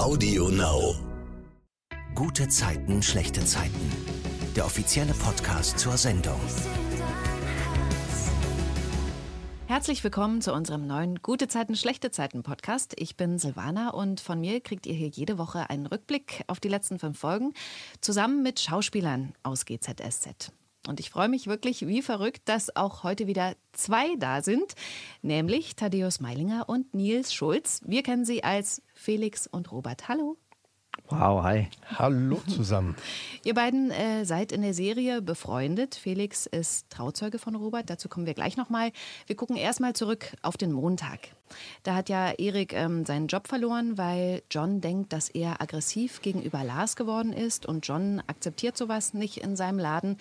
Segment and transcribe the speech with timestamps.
[0.00, 0.96] Audio Now.
[2.14, 3.92] Gute Zeiten, schlechte Zeiten.
[4.56, 6.40] Der offizielle Podcast zur Sendung.
[9.66, 12.94] Herzlich willkommen zu unserem neuen Gute Zeiten, schlechte Zeiten Podcast.
[12.96, 16.68] Ich bin Silvana und von mir kriegt ihr hier jede Woche einen Rückblick auf die
[16.68, 17.52] letzten fünf Folgen
[18.00, 20.50] zusammen mit Schauspielern aus GZSZ.
[20.88, 24.74] Und ich freue mich wirklich wie verrückt, dass auch heute wieder zwei da sind,
[25.20, 27.82] nämlich Thaddeus Meilinger und Nils Schulz.
[27.84, 30.08] Wir kennen sie als Felix und Robert.
[30.08, 30.38] Hallo.
[31.08, 31.68] Wow, hi.
[31.98, 32.94] Hallo zusammen.
[33.44, 35.96] Ihr beiden äh, seid in der Serie befreundet.
[35.96, 37.90] Felix ist Trauzeuge von Robert.
[37.90, 38.92] Dazu kommen wir gleich nochmal.
[39.26, 41.18] Wir gucken erstmal zurück auf den Montag.
[41.82, 46.62] Da hat ja Erik ähm, seinen Job verloren, weil John denkt, dass er aggressiv gegenüber
[46.62, 47.66] Lars geworden ist.
[47.66, 50.16] Und John akzeptiert sowas nicht in seinem Laden.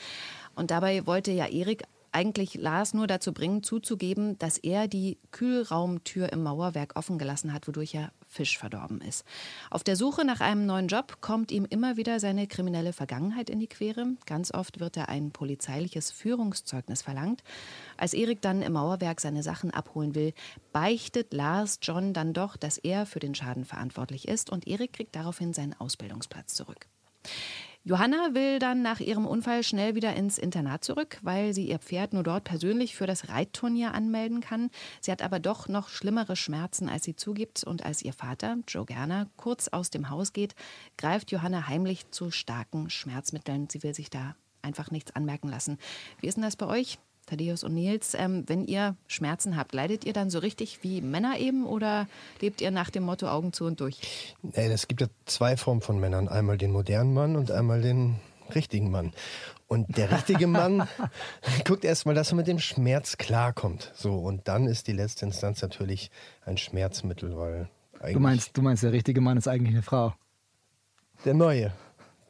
[0.59, 6.33] Und dabei wollte ja Erik eigentlich Lars nur dazu bringen, zuzugeben, dass er die Kühlraumtür
[6.33, 9.23] im Mauerwerk offen gelassen hat, wodurch er Fisch verdorben ist.
[9.71, 13.61] Auf der Suche nach einem neuen Job kommt ihm immer wieder seine kriminelle Vergangenheit in
[13.61, 14.05] die Quere.
[14.25, 17.41] Ganz oft wird er ein polizeiliches Führungszeugnis verlangt.
[17.95, 20.33] Als Erik dann im Mauerwerk seine Sachen abholen will,
[20.73, 25.15] beichtet Lars John dann doch, dass er für den Schaden verantwortlich ist und Erik kriegt
[25.15, 26.87] daraufhin seinen Ausbildungsplatz zurück.
[27.85, 32.13] Johanna will dann nach ihrem Unfall schnell wieder ins Internat zurück, weil sie ihr Pferd
[32.13, 34.69] nur dort persönlich für das Reitturnier anmelden kann.
[34.99, 37.63] Sie hat aber doch noch schlimmere Schmerzen, als sie zugibt.
[37.63, 40.55] Und als ihr Vater, Joe Gerner, kurz aus dem Haus geht,
[40.97, 43.69] greift Johanna heimlich zu starken Schmerzmitteln.
[43.69, 45.77] Sie will sich da einfach nichts anmerken lassen.
[46.19, 46.99] Wie ist denn das bei euch?
[47.29, 51.37] Thaddeus und Nils, ähm, wenn ihr Schmerzen habt, leidet ihr dann so richtig wie Männer
[51.37, 52.07] eben oder
[52.41, 54.35] lebt ihr nach dem Motto Augen zu und durch?
[54.53, 56.27] Es gibt ja zwei Formen von Männern.
[56.27, 58.15] Einmal den modernen Mann und einmal den
[58.55, 59.13] richtigen Mann.
[59.67, 60.87] Und der richtige Mann
[61.65, 63.91] guckt erstmal, dass er mit dem Schmerz klarkommt.
[63.95, 66.09] So, und dann ist die letzte Instanz natürlich
[66.45, 68.13] ein Schmerzmittel, weil eigentlich.
[68.13, 70.13] Du meinst, du meinst, der richtige Mann ist eigentlich eine Frau.
[71.25, 71.73] Der neue.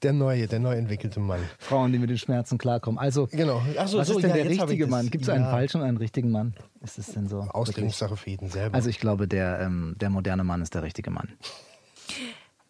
[0.02, 1.40] Der neue, der neu entwickelte Mann.
[1.58, 3.00] Frauen, die mit den Schmerzen klarkommen.
[3.00, 3.62] Also, genau.
[3.78, 5.10] Ach so, was so, ist denn ja, der richtige Mann?
[5.10, 5.34] Gibt es ja.
[5.34, 6.54] einen falschen und einen richtigen Mann?
[6.82, 7.42] Ist es denn so?
[7.42, 8.76] Auslegungssache für jeden selber.
[8.76, 11.30] Also ich glaube, der, ähm, der moderne Mann ist der richtige Mann.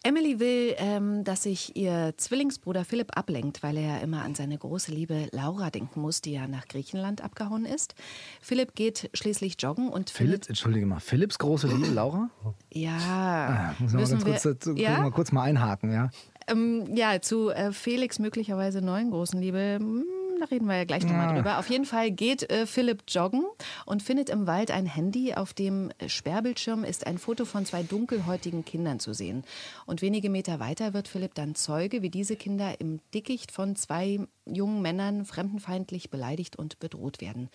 [0.02, 4.56] Emily will, ähm, dass sich ihr Zwillingsbruder Philipp ablenkt, weil er ja immer an seine
[4.56, 7.94] große Liebe Laura denken muss, die ja nach Griechenland abgehauen ist.
[8.40, 12.30] Philipp geht schließlich joggen und Philipp, entschuldige mal, Philipps große Liebe Laura?
[12.72, 12.96] Ja.
[12.96, 15.00] Ah, müssen wir, müssen wir kurz, ja?
[15.00, 16.10] mal kurz mal einhaken, ja?
[16.46, 19.76] Ähm, ja, zu äh, Felix möglicherweise neuen großen Liebe.
[19.78, 20.04] Hm,
[20.40, 21.34] da reden wir ja gleich nochmal ja.
[21.34, 21.58] drüber.
[21.58, 23.44] Auf jeden Fall geht äh, Philipp joggen
[23.84, 25.34] und findet im Wald ein Handy.
[25.34, 29.44] Auf dem Sperrbildschirm ist ein Foto von zwei dunkelhäutigen Kindern zu sehen.
[29.84, 34.20] Und wenige Meter weiter wird Philipp dann Zeuge, wie diese Kinder im Dickicht von zwei
[34.46, 37.50] jungen Männern fremdenfeindlich beleidigt und bedroht werden.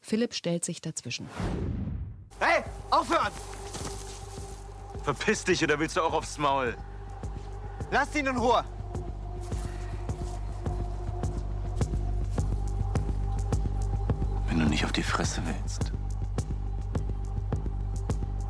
[0.00, 1.28] Philipp stellt sich dazwischen.
[2.40, 3.32] Hey, aufhören!
[5.04, 6.76] Verpiss dich oder willst du auch aufs Maul?
[7.90, 8.64] Lasst ihn in Ruhe!
[14.48, 15.92] Wenn du nicht auf die Fresse willst,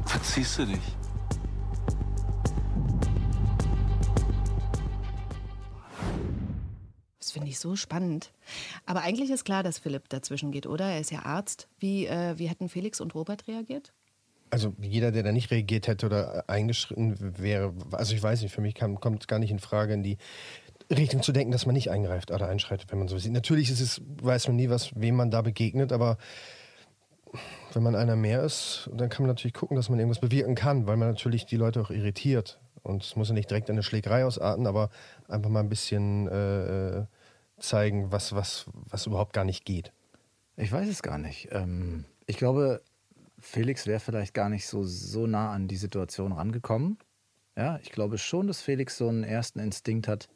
[0.06, 0.96] verziehst du dich.
[7.18, 8.32] Das finde ich so spannend.
[8.86, 10.86] Aber eigentlich ist klar, dass Philipp dazwischen geht, oder?
[10.86, 11.68] Er ist ja Arzt.
[11.78, 13.92] Wie, äh, wie hätten Felix und Robert reagiert?
[14.54, 18.60] Also jeder, der da nicht reagiert hätte oder eingeschritten wäre, also ich weiß nicht, für
[18.60, 20.16] mich kam, kommt gar nicht in Frage, in die
[20.96, 23.32] Richtung zu denken, dass man nicht eingreift oder einschreitet, wenn man so sieht.
[23.32, 26.18] Natürlich ist es, weiß man nie, was, wem man da begegnet, aber
[27.72, 30.86] wenn man einer mehr ist, dann kann man natürlich gucken, dass man irgendwas bewirken kann,
[30.86, 32.60] weil man natürlich die Leute auch irritiert.
[32.84, 34.88] Und es muss ja nicht direkt eine Schlägerei ausarten, aber
[35.26, 37.06] einfach mal ein bisschen äh, äh,
[37.58, 39.90] zeigen, was, was, was überhaupt gar nicht geht.
[40.56, 41.48] Ich weiß es gar nicht.
[41.50, 42.82] Ähm, ich glaube,
[43.44, 46.98] Felix wäre vielleicht gar nicht so, so nah an die Situation rangekommen.
[47.56, 50.28] Ja, ich glaube schon, dass Felix so einen ersten Instinkt hat,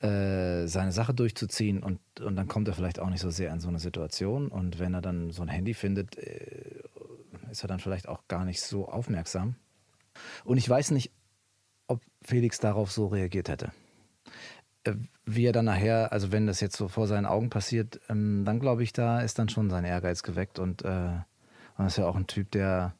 [0.00, 3.60] äh, seine Sache durchzuziehen und, und dann kommt er vielleicht auch nicht so sehr in
[3.60, 4.48] so eine Situation.
[4.48, 6.82] Und wenn er dann so ein Handy findet, äh,
[7.50, 9.54] ist er dann vielleicht auch gar nicht so aufmerksam.
[10.44, 11.12] Und ich weiß nicht,
[11.86, 13.72] ob Felix darauf so reagiert hätte.
[14.84, 14.94] Äh,
[15.26, 18.58] wie er dann nachher, also wenn das jetzt so vor seinen Augen passiert, ähm, dann
[18.58, 20.82] glaube ich, da ist dann schon sein Ehrgeiz geweckt und
[21.80, 22.94] man ist ja auch ein Typ, der,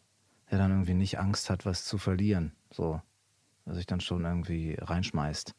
[0.51, 2.53] der dann irgendwie nicht Angst hat, was zu verlieren.
[2.73, 3.03] So.
[3.67, 5.55] Der sich dann schon irgendwie reinschmeißt.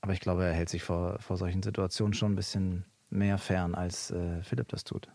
[0.00, 3.74] Aber ich glaube, er hält sich vor, vor solchen Situationen schon ein bisschen mehr fern,
[3.74, 5.08] als äh, Philipp das tut.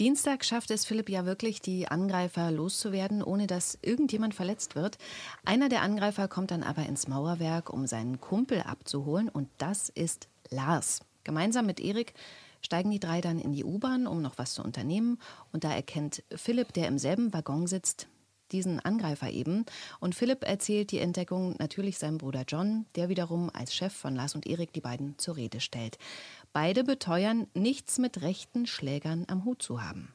[0.00, 4.98] Dienstag schafft es Philipp ja wirklich, die Angreifer loszuwerden, ohne dass irgendjemand verletzt wird.
[5.44, 10.28] Einer der Angreifer kommt dann aber ins Mauerwerk, um seinen Kumpel abzuholen, und das ist
[10.50, 10.98] Lars.
[11.22, 12.14] Gemeinsam mit Erik
[12.60, 15.18] steigen die drei dann in die U-Bahn, um noch was zu unternehmen.
[15.52, 18.08] Und da erkennt Philipp, der im selben Waggon sitzt,
[18.52, 19.64] diesen Angreifer eben.
[20.00, 24.34] Und Philipp erzählt die Entdeckung natürlich seinem Bruder John, der wiederum als Chef von Lars
[24.34, 25.98] und Erik die beiden zur Rede stellt.
[26.52, 30.14] Beide beteuern, nichts mit rechten Schlägern am Hut zu haben.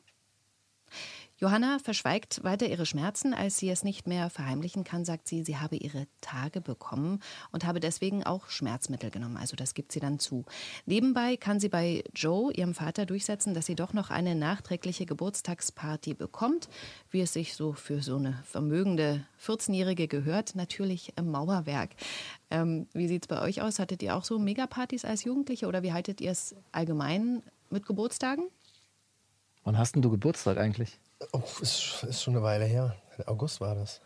[1.43, 3.33] Johanna verschweigt weiter ihre Schmerzen.
[3.33, 7.19] Als sie es nicht mehr verheimlichen kann, sagt sie, sie habe ihre Tage bekommen
[7.51, 9.35] und habe deswegen auch Schmerzmittel genommen.
[9.35, 10.45] Also das gibt sie dann zu.
[10.85, 16.13] Nebenbei kann sie bei Joe, ihrem Vater, durchsetzen, dass sie doch noch eine nachträgliche Geburtstagsparty
[16.13, 16.69] bekommt,
[17.11, 21.89] wie es sich so für so eine vermögende 14-Jährige gehört, natürlich im Mauerwerk.
[22.51, 23.79] Ähm, wie sieht es bei euch aus?
[23.79, 28.45] Hattet ihr auch so Megapartys als Jugendliche oder wie haltet ihr es allgemein mit Geburtstagen?
[29.65, 30.99] Wann hast denn du Geburtstag eigentlich?
[31.31, 32.95] Oh, ist, ist schon eine Weile her.
[33.25, 34.01] August war das.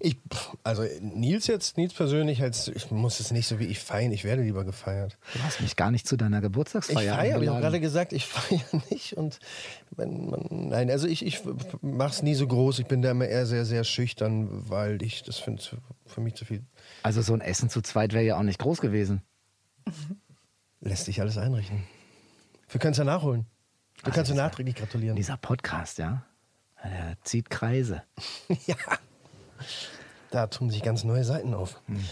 [0.00, 0.16] Ich,
[0.64, 4.24] also Nils jetzt, Nils persönlich, als, ich muss es nicht so wie ich feiern, ich
[4.24, 5.18] werde lieber gefeiert.
[5.34, 7.60] Du hast mich gar nicht zu deiner Geburtstagsfeier Ich feiere, habe ich eingeladen.
[7.60, 9.12] gerade gesagt, ich feiere nicht.
[9.12, 9.38] Und
[9.90, 11.42] wenn man, nein, also ich, ich
[11.82, 12.78] mache es nie so groß.
[12.78, 15.62] Ich bin da immer eher sehr, sehr schüchtern, weil ich, das finde
[16.06, 16.64] für mich zu viel.
[17.02, 19.20] Also so ein Essen zu zweit wäre ja auch nicht groß gewesen.
[20.80, 21.84] Lässt sich alles einrichten.
[22.70, 23.46] Wir können es ja nachholen.
[24.02, 25.16] Du Ach, kannst du nachträglich gratulieren.
[25.16, 26.24] Dieser Podcast, ja,
[26.84, 28.02] der zieht Kreise.
[28.66, 28.76] ja.
[30.30, 31.80] Da tun sich ganz neue Seiten auf.
[31.86, 32.04] Hm.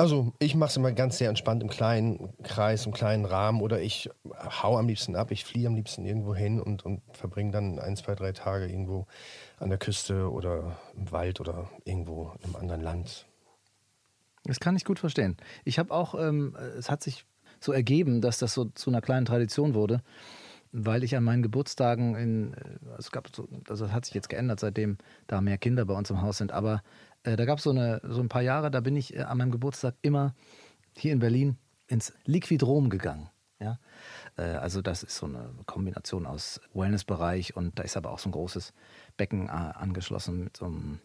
[0.00, 3.82] Also, ich mache es immer ganz sehr entspannt im kleinen Kreis, im kleinen Rahmen oder
[3.82, 4.08] ich
[4.62, 7.96] hau am liebsten ab, ich fliehe am liebsten irgendwo hin und, und verbringe dann ein,
[7.96, 9.06] zwei, drei Tage irgendwo
[9.58, 13.26] an der Küste oder im Wald oder irgendwo in einem anderen Land.
[14.44, 15.36] Das kann ich gut verstehen.
[15.64, 17.26] Ich habe auch, ähm, es hat sich
[17.60, 20.02] so ergeben, dass das so zu einer kleinen Tradition wurde,
[20.72, 24.28] weil ich an meinen Geburtstagen in, äh, es gab so, also das hat sich jetzt
[24.28, 26.82] geändert, seitdem da mehr Kinder bei uns im Haus sind, aber
[27.22, 29.38] äh, da gab es so, eine, so ein paar Jahre, da bin ich äh, an
[29.38, 30.34] meinem Geburtstag immer
[30.96, 33.30] hier in Berlin ins Liquidrom gegangen.
[33.60, 33.78] Ja?
[34.36, 38.28] Äh, also das ist so eine Kombination aus Wellnessbereich und da ist aber auch so
[38.28, 38.72] ein großes
[39.16, 41.00] Becken äh, angeschlossen mit so einem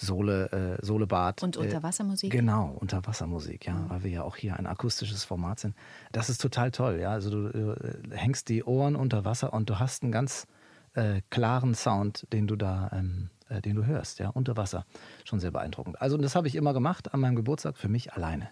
[0.00, 1.42] Sohle, äh, Sohlebad.
[1.42, 2.30] Und Äh, Unterwassermusik?
[2.30, 5.74] Genau, Unterwassermusik, ja, weil wir ja auch hier ein akustisches Format sind.
[6.12, 7.10] Das ist total toll, ja.
[7.10, 10.46] Also du äh, hängst die Ohren unter Wasser und du hast einen ganz
[10.94, 14.86] äh, klaren Sound, den du da, ähm, äh, den du hörst, ja, unter Wasser.
[15.24, 16.00] Schon sehr beeindruckend.
[16.00, 18.50] Also das habe ich immer gemacht an meinem Geburtstag für mich alleine.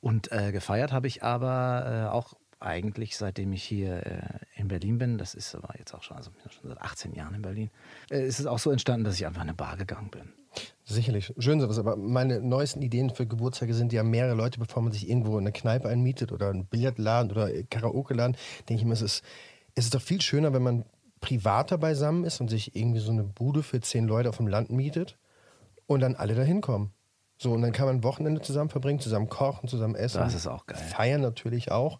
[0.00, 4.02] Und äh, gefeiert habe ich aber äh, auch eigentlich, seitdem ich hier
[4.54, 7.42] in Berlin bin, das ist aber jetzt auch schon, also schon seit 18 Jahren in
[7.42, 7.70] Berlin,
[8.08, 10.32] ist es auch so entstanden, dass ich einfach in eine Bar gegangen bin.
[10.88, 14.92] Sicherlich, schön sowas, aber meine neuesten Ideen für Geburtstage sind ja mehrere Leute, bevor man
[14.92, 18.36] sich irgendwo in eine Kneipe einmietet oder einen Billardladen oder Karaoke-Laden,
[18.68, 19.24] denke ich mir, es ist,
[19.74, 20.84] es ist doch viel schöner, wenn man
[21.20, 24.70] privater beisammen ist und sich irgendwie so eine Bude für zehn Leute auf dem Land
[24.70, 25.18] mietet
[25.88, 26.92] und dann alle dahin kommen.
[27.36, 30.18] So, und dann kann man Wochenende zusammen verbringen, zusammen kochen, zusammen essen.
[30.18, 30.78] Das ist auch geil.
[30.78, 31.98] Feiern natürlich auch.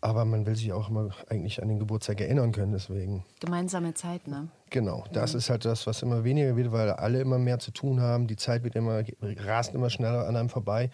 [0.00, 3.24] Aber man will sich auch immer eigentlich an den Geburtstag erinnern können, deswegen.
[3.40, 4.48] Gemeinsame Zeit, ne?
[4.70, 8.00] Genau, das ist halt das, was immer weniger wird, weil alle immer mehr zu tun
[8.00, 8.26] haben.
[8.26, 10.90] Die Zeit wird immer, rast immer schneller an einem vorbei.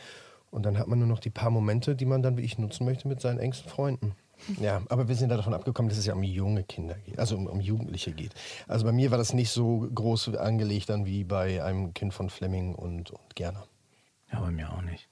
[0.50, 2.86] Und dann hat man nur noch die paar Momente, die man dann wie ich nutzen
[2.86, 4.14] möchte mit seinen engsten Freunden.
[4.60, 7.36] Ja, aber wir sind da davon abgekommen, dass es ja um junge Kinder geht, also
[7.36, 8.32] um, um Jugendliche geht.
[8.68, 12.30] Also bei mir war das nicht so groß angelegt dann wie bei einem Kind von
[12.30, 13.66] Fleming und, und Gerner.
[14.32, 15.08] Ja, bei mir auch nicht.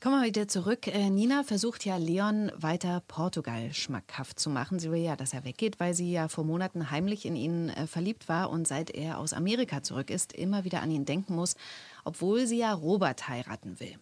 [0.00, 0.86] Kommen wir wieder zurück.
[0.86, 4.78] Äh, Nina versucht ja Leon weiter Portugal schmackhaft zu machen.
[4.78, 7.88] Sie will ja, dass er weggeht, weil sie ja vor Monaten heimlich in ihn äh,
[7.88, 11.56] verliebt war und seit er aus Amerika zurück ist, immer wieder an ihn denken muss,
[12.04, 13.98] obwohl sie ja Robert heiraten will.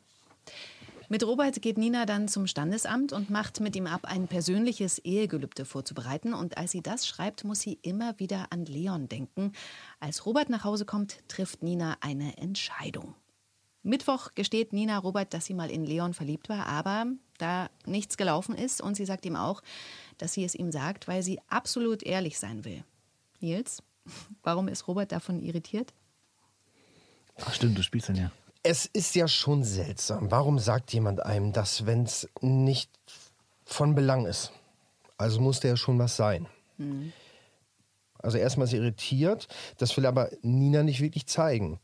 [1.09, 5.65] Mit Robert geht Nina dann zum Standesamt und macht mit ihm ab, ein persönliches Ehegelübde
[5.65, 6.35] vorzubereiten.
[6.35, 9.53] Und als sie das schreibt, muss sie immer wieder an Leon denken.
[9.99, 13.15] Als Robert nach Hause kommt, trifft Nina eine Entscheidung.
[13.87, 17.07] Mittwoch gesteht Nina Robert, dass sie mal in Leon verliebt war, aber
[17.39, 19.63] da nichts gelaufen ist und sie sagt ihm auch,
[20.19, 22.83] dass sie es ihm sagt, weil sie absolut ehrlich sein will.
[23.41, 23.83] Nils,
[24.43, 25.95] warum ist Robert davon irritiert?
[27.39, 28.33] Ach stimmt, du spielst dann ja.
[28.63, 30.31] Es ist ja schon seltsam.
[30.33, 32.91] Warum sagt jemand einem das, wenn es nicht
[33.65, 34.51] von Belang ist?
[35.17, 36.49] Also muss der ja schon was sein.
[38.19, 39.47] Also erstmal ist er irritiert,
[39.79, 41.79] das will aber Nina nicht wirklich zeigen.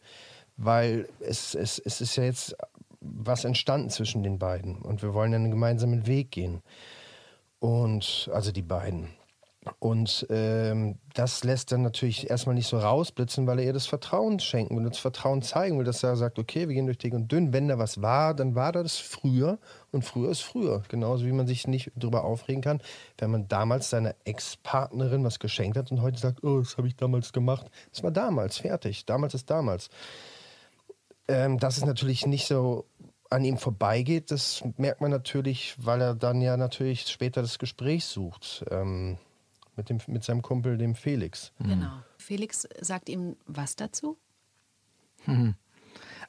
[0.64, 2.56] Weil es, es, es ist ja jetzt
[3.00, 4.76] was entstanden zwischen den beiden.
[4.76, 6.62] Und wir wollen einen gemeinsamen Weg gehen.
[7.58, 9.08] Und also die beiden.
[9.78, 14.40] Und ähm, das lässt dann natürlich erstmal nicht so rausblitzen, weil er ihr das Vertrauen
[14.40, 17.30] schenken will, das Vertrauen zeigen will, dass er sagt, okay, wir gehen durch dick und
[17.30, 17.52] dünn.
[17.52, 19.58] Wenn da was war, dann war das früher
[19.92, 20.82] und früher ist früher.
[20.88, 22.82] Genauso wie man sich nicht darüber aufregen kann,
[23.18, 26.96] wenn man damals seiner Ex-Partnerin was geschenkt hat und heute sagt, oh, das habe ich
[26.96, 27.70] damals gemacht.
[27.92, 29.06] Das war damals, fertig.
[29.06, 29.90] Damals ist damals.
[31.28, 32.86] Ähm, dass es natürlich nicht so
[33.30, 38.04] an ihm vorbeigeht, das merkt man natürlich, weil er dann ja natürlich später das Gespräch
[38.04, 38.64] sucht.
[38.70, 39.18] Ähm,
[39.76, 41.52] mit, dem, mit seinem Kumpel, dem Felix.
[41.58, 42.02] Genau.
[42.18, 44.18] Felix sagt ihm was dazu?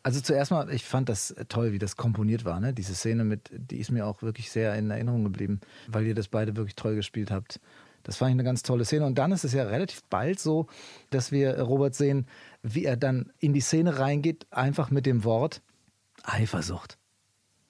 [0.02, 2.74] Also zuerst mal, ich fand das toll, wie das komponiert war, ne?
[2.74, 6.28] Diese Szene mit, die ist mir auch wirklich sehr in Erinnerung geblieben, weil ihr das
[6.28, 7.62] beide wirklich toll gespielt habt.
[8.04, 9.06] Das fand ich eine ganz tolle Szene.
[9.06, 10.68] Und dann ist es ja relativ bald so,
[11.10, 12.28] dass wir Robert sehen,
[12.62, 15.62] wie er dann in die Szene reingeht, einfach mit dem Wort
[16.24, 16.98] Eifersucht.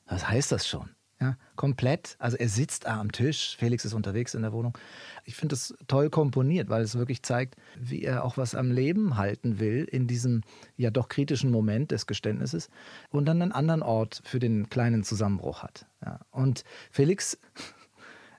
[0.08, 0.90] Was heißt das schon?
[1.24, 2.18] Ja, komplett.
[2.20, 4.78] Also er sitzt am Tisch, Felix ist unterwegs in der Wohnung.
[5.24, 9.16] Ich finde das toll komponiert, weil es wirklich zeigt, wie er auch was am Leben
[9.16, 10.42] halten will in diesem
[10.76, 12.70] ja doch kritischen Moment des Geständnisses
[13.10, 15.86] und dann einen anderen Ort für den kleinen Zusammenbruch hat.
[16.04, 16.20] Ja.
[16.32, 17.40] Und Felix,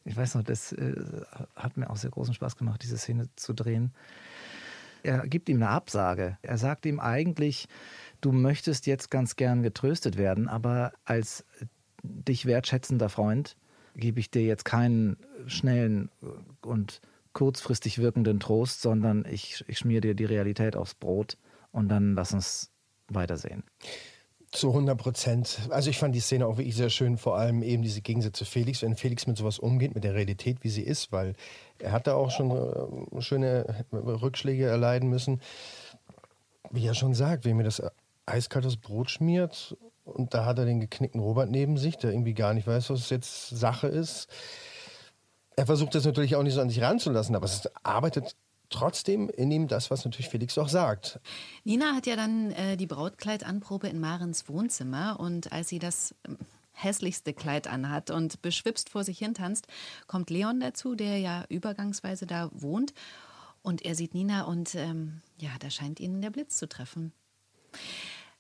[0.05, 0.95] ich weiß noch, das äh,
[1.57, 3.93] hat mir auch sehr großen Spaß gemacht, diese Szene zu drehen.
[5.03, 6.39] Er gibt ihm eine Absage.
[6.43, 7.69] Er sagt ihm eigentlich,
[8.21, 11.45] du möchtest jetzt ganz gern getröstet werden, aber als
[12.03, 13.57] dich wertschätzender Freund
[13.97, 16.11] gebe ich dir jetzt keinen schnellen
[16.63, 17.01] und
[17.33, 21.37] kurzfristig wirkenden Trost, sondern ich, ich schmier dir die Realität aufs Brot
[21.71, 22.71] und dann lass uns
[23.09, 23.65] weitersehen.
[24.55, 25.59] Zu 100 Prozent.
[25.71, 28.83] Also ich fand die Szene auch wirklich sehr schön, vor allem eben diese Gegensätze Felix,
[28.83, 31.35] wenn Felix mit sowas umgeht, mit der Realität, wie sie ist, weil
[31.81, 35.41] er hat da auch schon äh, schöne Rückschläge erleiden müssen.
[36.71, 37.83] Wie er schon sagt, wenn mir das
[38.27, 42.55] eiskaltes Brot schmiert und da hat er den geknickten Robert neben sich, der irgendwie gar
[42.55, 44.29] nicht weiß, was jetzt Sache ist.
[45.57, 48.37] Er versucht das natürlich auch nicht so an sich ranzulassen, aber es arbeitet
[48.71, 51.21] trotzdem in ihm das, was natürlich Felix auch sagt.
[51.65, 56.39] Nina hat ja dann äh, die Brautkleidanprobe in Marens Wohnzimmer und als sie das ähm,
[56.73, 59.67] hässlichste Kleid anhat und beschwipst vor sich hin tanzt,
[60.07, 62.93] kommt Leon dazu, der ja übergangsweise da wohnt
[63.63, 67.13] und er sieht Nina und ähm, ja, da scheint ihnen der Blitz zu treffen.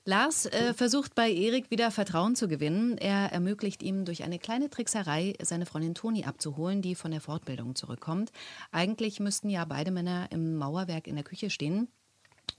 [0.06, 2.98] Lars äh, versucht bei Erik wieder Vertrauen zu gewinnen.
[2.98, 7.74] Er ermöglicht ihm durch eine kleine Trickserei, seine Freundin Toni abzuholen, die von der Fortbildung
[7.74, 8.30] zurückkommt.
[8.70, 11.88] Eigentlich müssten ja beide Männer im Mauerwerk in der Küche stehen.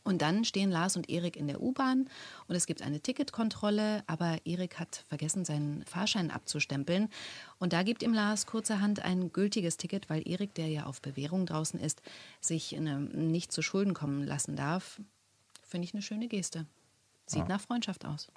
[0.03, 2.09] Und dann stehen Lars und Erik in der U-Bahn
[2.47, 7.09] und es gibt eine Ticketkontrolle, aber Erik hat vergessen, seinen Fahrschein abzustempeln.
[7.59, 11.45] Und da gibt ihm Lars kurzerhand ein gültiges Ticket, weil Erik, der ja auf Bewährung
[11.45, 12.01] draußen ist,
[12.41, 14.99] sich nicht zu Schulden kommen lassen darf.
[15.61, 16.65] Finde ich eine schöne Geste.
[17.25, 17.48] Sieht ja.
[17.48, 18.32] nach Freundschaft aus.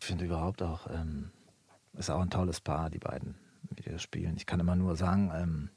[0.00, 1.30] Ich finde überhaupt auch, ähm,
[1.94, 3.36] ist auch ein tolles Paar, die beiden,
[3.70, 4.36] wie die das spielen.
[4.36, 5.70] Ich kann immer nur sagen, ähm,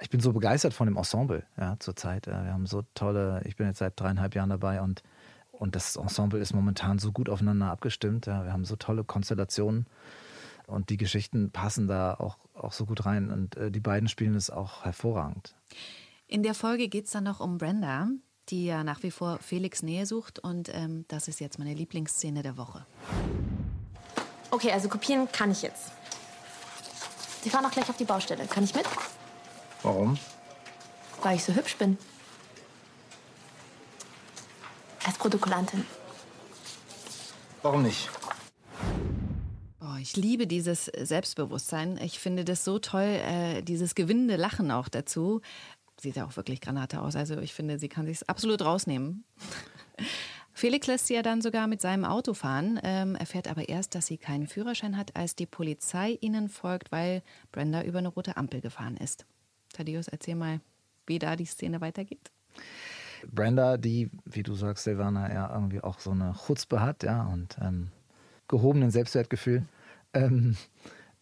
[0.00, 2.26] ich bin so begeistert von dem Ensemble ja, zurzeit.
[2.26, 5.02] wir haben so tolle, ich bin jetzt seit dreieinhalb Jahren dabei und,
[5.50, 8.26] und das Ensemble ist momentan so gut aufeinander abgestimmt.
[8.26, 8.44] Ja.
[8.44, 9.86] Wir haben so tolle Konstellationen
[10.68, 14.34] und die Geschichten passen da auch, auch so gut rein und äh, die beiden spielen
[14.34, 15.56] es auch hervorragend.
[16.28, 18.08] In der Folge geht es dann noch um Brenda,
[18.50, 20.38] die ja nach wie vor Felix Nähe sucht.
[20.38, 22.86] Und ähm, das ist jetzt meine Lieblingsszene der Woche.
[24.50, 25.92] Okay, also kopieren kann ich jetzt.
[27.42, 28.46] Sie fahren auch gleich auf die Baustelle.
[28.46, 28.84] Kann ich mit?
[29.82, 30.18] Warum?
[31.22, 31.98] Weil ich so hübsch bin.
[35.04, 35.84] Als Protokollantin.
[37.62, 38.08] Warum nicht?
[39.80, 41.98] Oh, ich liebe dieses Selbstbewusstsein.
[41.98, 45.40] Ich finde das so toll, äh, dieses gewinnende Lachen auch dazu
[46.00, 47.16] sieht ja auch wirklich Granate aus.
[47.16, 49.24] Also ich finde, sie kann sich absolut rausnehmen.
[50.52, 54.06] Felix lässt sie ja dann sogar mit seinem Auto fahren, ähm, erfährt aber erst, dass
[54.06, 58.60] sie keinen Führerschein hat, als die Polizei ihnen folgt, weil Brenda über eine rote Ampel
[58.60, 59.24] gefahren ist.
[59.72, 60.60] Thaddeus, erzähl mal,
[61.06, 62.32] wie da die Szene weitergeht.
[63.30, 67.56] Brenda, die, wie du sagst, Silvana, ja irgendwie auch so eine Chutzpe hat, ja, und
[67.60, 67.92] ähm,
[68.48, 69.64] gehobenen Selbstwertgefühl,
[70.12, 70.56] ähm,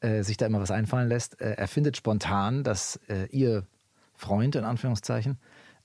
[0.00, 3.66] äh, sich da immer was einfallen lässt, äh, erfindet spontan, dass äh, ihr
[4.16, 5.38] Freund in Anführungszeichen,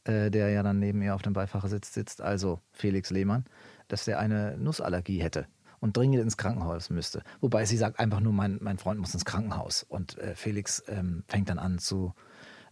[0.04, 3.46] äh, der ja dann neben ihr auf dem Beifahrersitz sitzt, also Felix Lehmann,
[3.88, 5.48] dass der eine Nussallergie hätte
[5.80, 7.24] und dringend ins Krankenhaus müsste.
[7.42, 9.84] Wobei sie sagt einfach nur, mein, mein Freund muss ins Krankenhaus.
[9.84, 12.14] Und äh, Felix ähm, fängt dann an, zu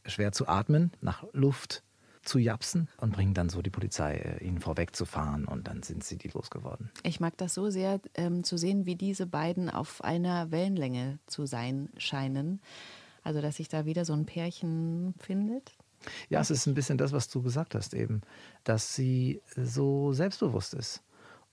[0.05, 1.83] schwer zu atmen, nach Luft
[2.23, 6.17] zu japsen und bringt dann so die Polizei, äh, ihn vorwegzufahren und dann sind sie
[6.17, 6.91] die losgeworden.
[7.03, 11.45] Ich mag das so sehr ähm, zu sehen, wie diese beiden auf einer Wellenlänge zu
[11.45, 12.61] sein scheinen.
[13.29, 15.77] Also, dass sich da wieder so ein Pärchen findet?
[16.29, 18.21] Ja, es ist ein bisschen das, was du gesagt hast eben,
[18.63, 21.03] dass sie so selbstbewusst ist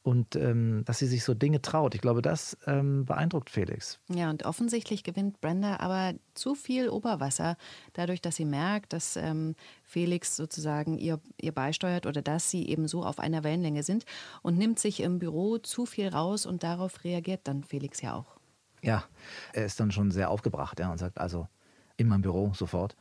[0.02, 1.94] und ähm, dass sie sich so Dinge traut.
[1.94, 4.00] Ich glaube, das ähm, beeindruckt Felix.
[4.08, 7.58] Ja, und offensichtlich gewinnt Brenda aber zu viel Oberwasser,
[7.92, 9.54] dadurch, dass sie merkt, dass ähm,
[9.84, 14.06] Felix sozusagen ihr, ihr beisteuert oder dass sie eben so auf einer Wellenlänge sind
[14.40, 18.38] und nimmt sich im Büro zu viel raus und darauf reagiert dann Felix ja auch.
[18.82, 19.04] Ja,
[19.52, 21.48] er ist dann schon sehr aufgebracht ja, und sagt also,
[21.96, 22.96] in meinem Büro sofort.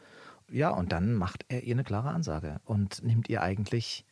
[0.51, 4.05] Ja, und dann macht er ihr eine klare Ansage und nimmt ihr eigentlich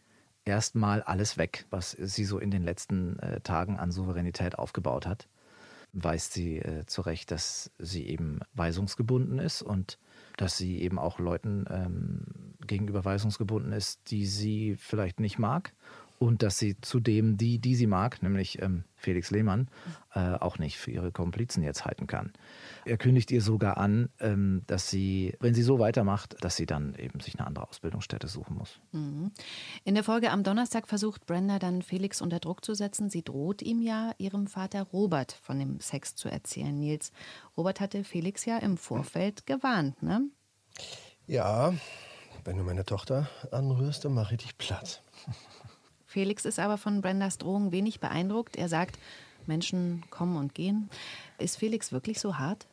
[0.45, 5.27] erstmal alles weg, was sie so in den letzten äh, Tagen an Souveränität aufgebaut hat.
[5.93, 9.99] weist sie äh, zurecht, dass sie eben weisungsgebunden ist und
[10.37, 15.73] dass sie eben auch Leuten ähm, gegenüber weisungsgebunden ist, die sie vielleicht nicht mag
[16.19, 19.67] und dass sie zudem die, die sie mag, nämlich ähm, Felix Lehmann,
[20.13, 22.31] äh, auch nicht für ihre Komplizen jetzt halten kann.
[22.85, 26.95] Er kündigt ihr sogar an, ähm, dass sie, wenn sie so weitermacht, dass sie dann
[26.95, 28.79] eben sich eine andere Ausbildungsstätte suchen muss.
[28.91, 29.31] Mhm.
[29.83, 33.09] In der Folge am Donnerstag versucht Brenda dann Felix unter Druck zu setzen.
[33.09, 36.77] Sie droht ihm ja, ihrem Vater Robert von dem Sex zu erzählen.
[36.77, 37.11] Nils,
[37.57, 40.27] Robert hatte Felix ja im Vorfeld gewarnt, ne?
[41.27, 41.73] Ja,
[42.43, 45.03] wenn du meine Tochter anrührst, dann mache ich dich platt.
[46.13, 48.55] Felix ist aber von Brendas Drohung wenig beeindruckt.
[48.55, 48.99] Er sagt,
[49.47, 50.91] Menschen kommen und gehen.
[51.39, 52.67] Ist Felix wirklich so hart?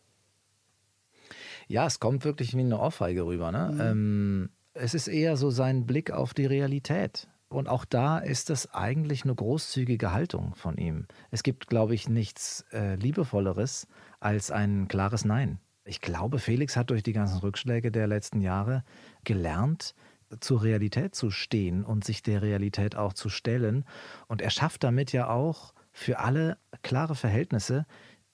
[1.66, 3.50] Ja, es kommt wirklich wie eine Ohrfeige rüber.
[3.50, 3.70] Ne?
[3.72, 3.80] Mhm.
[3.80, 7.28] Ähm, es ist eher so sein Blick auf die Realität.
[7.48, 11.06] Und auch da ist es eigentlich eine großzügige Haltung von ihm.
[11.30, 13.88] Es gibt, glaube ich, nichts äh, Liebevolleres
[14.20, 15.60] als ein klares Nein.
[15.86, 18.84] Ich glaube, Felix hat durch die ganzen Rückschläge der letzten Jahre
[19.24, 19.94] gelernt,
[20.38, 23.84] zur Realität zu stehen und sich der Realität auch zu stellen.
[24.28, 27.86] Und er schafft damit ja auch für alle klare Verhältnisse,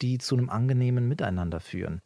[0.03, 2.03] die zu einem angenehmen Miteinander führen.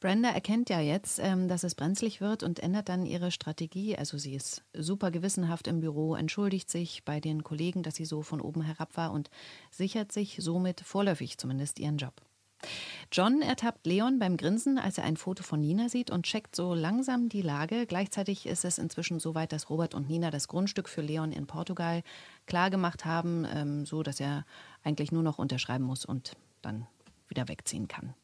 [0.00, 3.96] Brenda erkennt ja jetzt, ähm, dass es brenzlig wird und ändert dann ihre Strategie.
[3.96, 8.20] Also sie ist super gewissenhaft im Büro, entschuldigt sich bei den Kollegen, dass sie so
[8.20, 9.30] von oben herab war und
[9.70, 12.20] sichert sich somit vorläufig zumindest ihren Job.
[13.12, 16.74] John ertappt Leon beim Grinsen, als er ein Foto von Nina sieht und checkt so
[16.74, 17.86] langsam die Lage.
[17.86, 21.46] Gleichzeitig ist es inzwischen so weit, dass Robert und Nina das Grundstück für Leon in
[21.46, 22.02] Portugal
[22.46, 24.44] klargemacht haben, ähm, so dass er
[24.82, 26.86] eigentlich nur noch unterschreiben muss und dann
[27.28, 28.14] wieder wegziehen kann.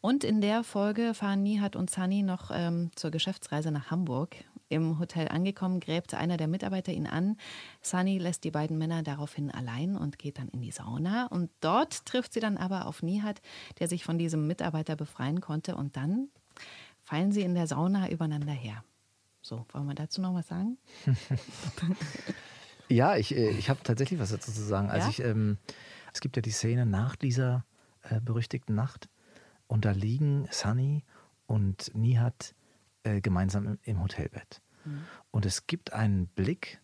[0.00, 4.36] Und in der Folge fahren Nihat und Sunny noch ähm, zur Geschäftsreise nach Hamburg.
[4.70, 7.36] Im Hotel angekommen, gräbt einer der Mitarbeiter ihn an.
[7.82, 11.26] Sunny lässt die beiden Männer daraufhin allein und geht dann in die Sauna.
[11.26, 13.42] Und dort trifft sie dann aber auf Nihat,
[13.80, 15.74] der sich von diesem Mitarbeiter befreien konnte.
[15.74, 16.28] Und dann
[17.02, 18.84] fallen sie in der Sauna übereinander her.
[19.42, 20.78] So, wollen wir dazu noch was sagen?
[22.88, 24.88] ja, ich, äh, ich habe tatsächlich was dazu zu sagen.
[24.88, 25.10] Also ja?
[25.10, 25.58] ich, ähm,
[26.14, 27.64] es gibt ja die Szene nach dieser
[28.02, 29.08] äh, berüchtigten Nacht
[29.66, 31.02] und da liegen Sunny
[31.46, 32.54] und Nihat
[33.02, 34.60] äh, gemeinsam im, im Hotelbett.
[34.84, 35.04] Mhm.
[35.30, 36.80] Und es gibt einen Blick,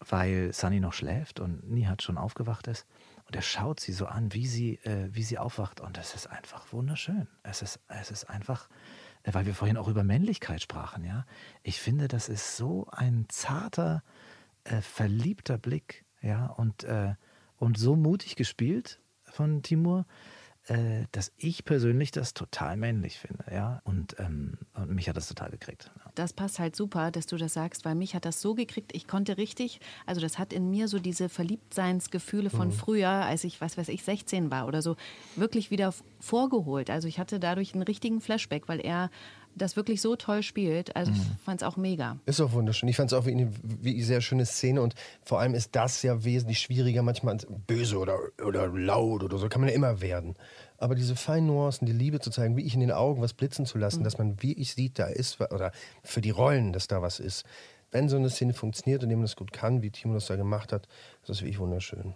[0.00, 2.86] weil Sunny noch schläft und Nihat schon aufgewacht ist.
[3.26, 5.80] Und er schaut sie so an, wie sie, äh, wie sie aufwacht.
[5.80, 7.28] Und es ist einfach wunderschön.
[7.42, 8.68] Es ist, es ist einfach,
[9.22, 11.26] äh, weil wir vorhin auch über Männlichkeit sprachen, ja.
[11.62, 14.02] Ich finde, das ist so ein zarter,
[14.64, 17.14] äh, verliebter Blick, ja, und, äh,
[17.56, 20.06] und so mutig gespielt von Timur
[20.70, 23.82] äh, dass ich persönlich das total männlich finde, ja.
[23.82, 25.90] Und, ähm, und mich hat das total gekriegt.
[25.96, 26.12] Ja.
[26.14, 29.08] Das passt halt super, dass du das sagst, weil mich hat das so gekriegt, ich
[29.08, 32.72] konnte richtig, also das hat in mir so diese Verliebtseinsgefühle von mhm.
[32.72, 34.94] früher, als ich, was weiß ich, 16 war oder so,
[35.34, 36.88] wirklich wieder vorgeholt.
[36.88, 39.10] Also ich hatte dadurch einen richtigen Flashback, weil er
[39.54, 40.94] das wirklich so toll spielt.
[40.96, 41.36] Also ich mhm.
[41.44, 42.18] fand es auch mega.
[42.26, 42.88] Ist auch wunderschön.
[42.88, 45.74] Ich fand es auch wie eine, wie eine sehr schöne Szene und vor allem ist
[45.76, 50.00] das ja wesentlich schwieriger manchmal böse oder, oder laut oder so kann man ja immer
[50.00, 50.36] werden.
[50.78, 53.66] Aber diese feinen Nuancen, die Liebe zu zeigen, wie ich in den Augen was blitzen
[53.66, 54.04] zu lassen, mhm.
[54.04, 57.44] dass man wie ich sieht, da ist oder für die Rollen, dass da was ist.
[57.90, 60.72] Wenn so eine Szene funktioniert und jemand das gut kann, wie Timo das da gemacht
[60.72, 60.86] hat,
[61.22, 62.14] ist das wirklich wunderschön.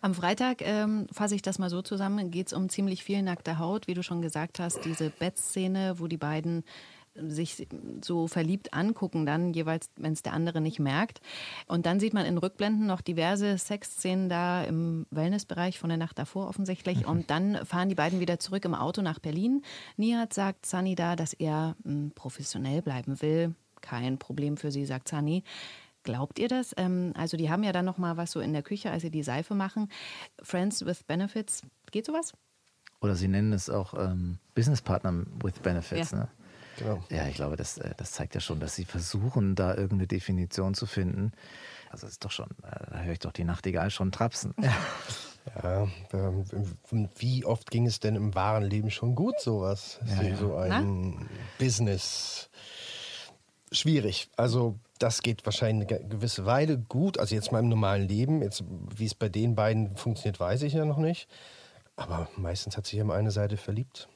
[0.00, 3.58] Am Freitag, ähm, fasse ich das mal so zusammen, geht es um ziemlich viel nackte
[3.58, 6.64] Haut, wie du schon gesagt hast, diese Bettszene, wo die beiden
[7.18, 7.66] sich
[8.02, 11.20] so verliebt angucken, dann jeweils, wenn es der andere nicht merkt.
[11.66, 16.18] Und dann sieht man in Rückblenden noch diverse Sexszenen da im Wellnessbereich von der Nacht
[16.18, 17.02] davor offensichtlich.
[17.02, 17.08] Mhm.
[17.08, 19.62] Und dann fahren die beiden wieder zurück im Auto nach Berlin.
[19.96, 23.54] Nihat sagt Sunny da, dass er hm, professionell bleiben will.
[23.80, 25.44] Kein Problem für sie, sagt Sunny.
[26.06, 26.72] Glaubt ihr das?
[26.76, 29.10] Ähm, also die haben ja dann noch mal was so in der Küche, als sie
[29.10, 29.90] die Seife machen.
[30.40, 32.32] Friends with Benefits, geht sowas?
[33.00, 36.12] Oder sie nennen es auch ähm, Business Partner with Benefits.
[36.12, 36.18] Ja.
[36.18, 36.28] Ne?
[36.78, 37.04] Genau.
[37.10, 40.74] Ja, ich glaube, das, äh, das zeigt ja schon, dass sie versuchen, da irgendeine Definition
[40.74, 41.32] zu finden.
[41.90, 44.54] Also ist doch schon, äh, da höre ich doch die Nachtigall schon trapsen.
[44.62, 44.72] Ja.
[45.62, 46.44] Ja, ähm,
[47.18, 50.00] wie oft ging es denn im wahren Leben schon gut, sowas?
[50.04, 50.36] Ja, so, ja.
[50.36, 51.26] so ein Na?
[51.60, 52.50] Business.
[53.72, 54.28] Schwierig.
[54.36, 57.18] Also das geht wahrscheinlich eine gewisse Weile gut.
[57.18, 58.42] Also jetzt mal im normalen Leben.
[58.42, 58.64] Jetzt,
[58.96, 61.28] wie es bei den beiden funktioniert, weiß ich ja noch nicht.
[61.96, 64.08] Aber meistens hat sich immer eine Seite verliebt.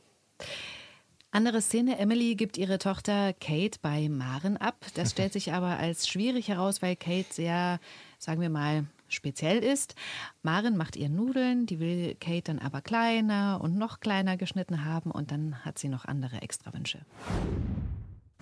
[1.33, 4.85] Andere Szene, Emily gibt ihre Tochter Kate bei Maren ab.
[4.95, 7.79] Das stellt sich aber als schwierig heraus, weil Kate sehr,
[8.19, 9.95] sagen wir mal, speziell ist.
[10.43, 15.11] Maren macht ihr Nudeln, die will Kate dann aber kleiner und noch kleiner geschnitten haben
[15.11, 17.01] und dann hat sie noch andere Extrawünsche.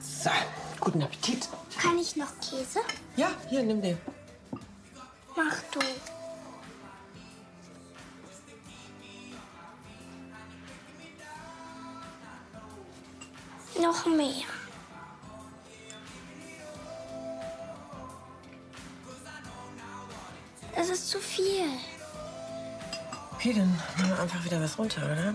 [0.01, 0.31] So,
[0.81, 1.49] guten Appetit.
[1.81, 2.81] Kann ich noch Käse?
[3.17, 3.99] Ja, hier, nimm den.
[5.37, 5.81] Mach du.
[13.81, 14.45] Noch mehr.
[20.75, 21.65] Das ist zu viel.
[23.35, 25.35] Okay, dann machen wir einfach wieder was runter, oder?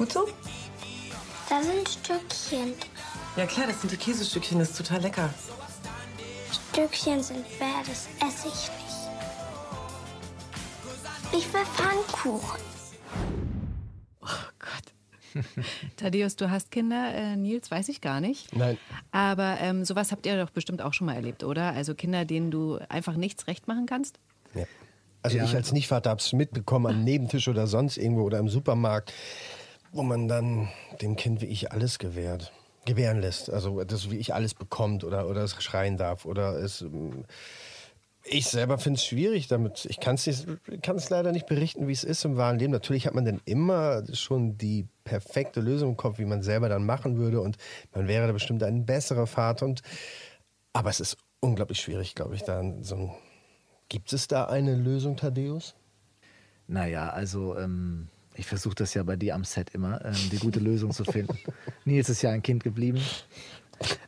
[0.00, 0.26] Gut so?
[1.50, 2.72] Da sind Stückchen.
[3.36, 5.28] Ja klar, das sind die Käsestückchen, das ist total lecker.
[6.72, 8.70] Stückchen sind bäh, das esse ich
[11.28, 11.44] nicht.
[11.44, 12.60] Ich will Pfannkuchen.
[15.98, 17.12] Thaddeus, du hast Kinder.
[17.14, 18.56] Äh, Nils, weiß ich gar nicht.
[18.56, 18.78] Nein.
[19.12, 21.74] Aber ähm, sowas habt ihr doch bestimmt auch schon mal erlebt, oder?
[21.74, 24.18] Also Kinder, denen du einfach nichts recht machen kannst?
[24.54, 24.64] Ja.
[25.22, 25.44] Also Ja.
[25.44, 29.12] ich als Nichtvater habe es mitbekommen am Nebentisch oder sonst irgendwo oder im Supermarkt,
[29.92, 30.68] wo man dann
[31.00, 32.52] dem Kind wie ich alles gewährt,
[32.84, 33.50] gewähren lässt.
[33.50, 36.82] Also das wie ich alles bekommt oder, oder es schreien darf oder es...
[36.82, 37.24] ähm,
[38.24, 39.86] Ich selber finde es schwierig damit.
[39.86, 42.72] Ich kann es leider nicht berichten, wie es ist im wahren Leben.
[42.72, 46.84] Natürlich hat man dann immer schon die perfekte Lösung im Kopf, wie man selber dann
[46.84, 47.56] machen würde und
[47.94, 49.64] man wäre da bestimmt ein besserer Vater.
[49.66, 49.82] Und,
[50.72, 53.14] aber es ist unglaublich schwierig, glaube ich, da so
[53.90, 55.74] Gibt es da eine Lösung, Thaddeus?
[56.68, 60.60] Naja, also ähm, ich versuche das ja bei dir am Set immer, ähm, die gute
[60.60, 61.38] Lösung zu finden.
[61.84, 63.00] Nils ist ja ein Kind geblieben.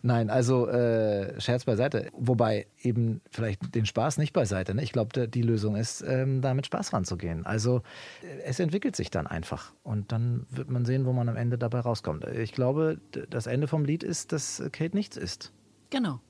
[0.02, 2.10] Nein, also äh, Scherz beiseite.
[2.12, 4.74] Wobei eben vielleicht den Spaß nicht beiseite.
[4.74, 4.82] Ne?
[4.82, 7.46] Ich glaube, die Lösung ist, ähm, da mit Spaß ranzugehen.
[7.46, 7.82] Also
[8.22, 9.72] äh, es entwickelt sich dann einfach.
[9.82, 12.26] Und dann wird man sehen, wo man am Ende dabei rauskommt.
[12.26, 15.52] Ich glaube, das Ende vom Lied ist, dass Kate nichts ist.
[15.90, 16.20] Genau,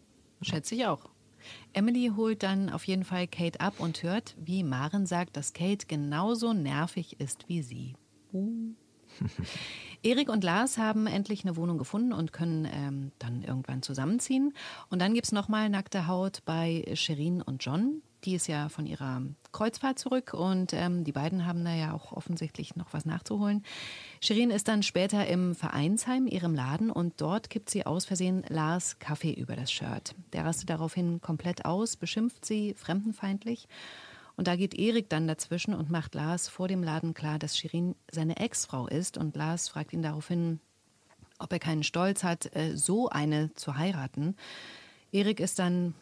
[0.40, 1.11] schätze ich auch.
[1.72, 5.86] Emily holt dann auf jeden Fall Kate ab und hört, wie Maren sagt, dass Kate
[5.86, 7.94] genauso nervig ist wie sie.
[8.32, 8.74] Uh.
[10.02, 14.52] Erik und Lars haben endlich eine Wohnung gefunden und können ähm, dann irgendwann zusammenziehen.
[14.90, 18.02] Und dann gibt es nochmal nackte Haut bei Sherin und John.
[18.24, 22.12] Die ist ja von ihrer Kreuzfahrt zurück und ähm, die beiden haben da ja auch
[22.12, 23.64] offensichtlich noch was nachzuholen.
[24.20, 28.98] Shirin ist dann später im Vereinsheim, ihrem Laden, und dort kippt sie aus Versehen Lars
[29.00, 30.14] Kaffee über das Shirt.
[30.32, 33.66] Der rastet daraufhin komplett aus, beschimpft sie fremdenfeindlich.
[34.36, 37.94] Und da geht Erik dann dazwischen und macht Lars vor dem Laden klar, dass Shirin
[38.10, 39.18] seine Ex-Frau ist.
[39.18, 40.60] Und Lars fragt ihn daraufhin,
[41.38, 44.36] ob er keinen Stolz hat, äh, so eine zu heiraten.
[45.10, 45.94] Erik ist dann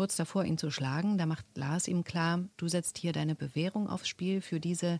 [0.00, 1.18] kurz davor, ihn zu schlagen.
[1.18, 4.98] Da macht Lars ihm klar, du setzt hier deine Bewährung aufs Spiel für diese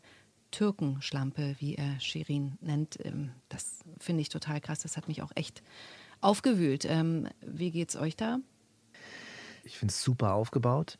[0.50, 3.02] Türkenschlampe, wie er Shirin nennt.
[3.02, 4.80] Ähm, Das finde ich total krass.
[4.80, 5.62] Das hat mich auch echt
[6.20, 6.84] aufgewühlt.
[6.84, 8.40] Ähm, Wie geht's euch da?
[9.64, 10.98] Ich finde es super aufgebaut,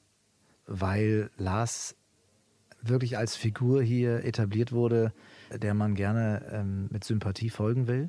[0.65, 1.95] weil Lars
[2.81, 5.13] wirklich als Figur hier etabliert wurde,
[5.53, 8.09] der man gerne ähm, mit Sympathie folgen will.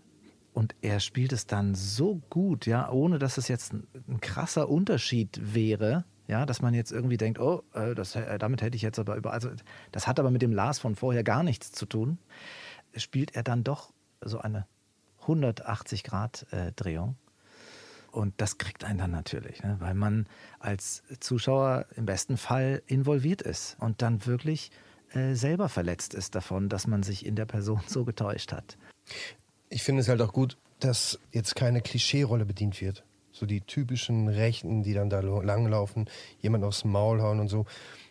[0.53, 4.69] Und er spielt es dann so gut, ja, ohne dass es jetzt ein, ein krasser
[4.69, 8.81] Unterschied wäre, ja, dass man jetzt irgendwie denkt, oh, äh, das, äh, damit hätte ich
[8.81, 9.49] jetzt aber über, also
[9.91, 12.17] das hat aber mit dem Lars von vorher gar nichts zu tun.
[12.95, 14.65] Spielt er dann doch so eine
[15.21, 17.15] 180 Grad äh, Drehung.
[18.11, 19.77] Und das kriegt einen dann natürlich, ne?
[19.79, 20.27] weil man
[20.59, 24.71] als Zuschauer im besten Fall involviert ist und dann wirklich
[25.13, 28.77] äh, selber verletzt ist davon, dass man sich in der Person so getäuscht hat.
[29.73, 33.05] Ich finde es halt auch gut, dass jetzt keine Klischee-Rolle bedient wird.
[33.31, 36.09] So die typischen Rechten, die dann da langlaufen,
[36.41, 37.65] jemand aufs Maul hauen und so.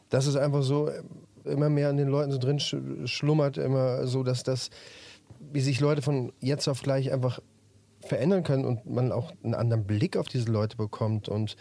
[0.09, 1.03] Das ist einfach so äh,
[1.45, 4.71] immer mehr an den Leuten so drin sch- schlummert, immer so, dass das,
[5.53, 7.41] wie sich Leute von jetzt auf gleich einfach
[8.01, 11.29] verändern können und man auch einen anderen Blick auf diese Leute bekommt.
[11.29, 11.57] Und